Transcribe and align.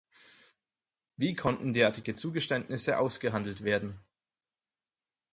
Wie 1.15 1.35
konnten 1.35 1.73
derartige 1.73 2.15
Zugeständnisse 2.15 2.97
ausgehandelt 2.97 3.63
werden? 3.63 3.99